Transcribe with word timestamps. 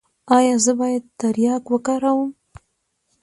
ایا 0.37 0.55
زه 0.65 0.71
باید 0.79 1.03
تریاک 1.19 1.65
وکاروم؟ 1.69 2.29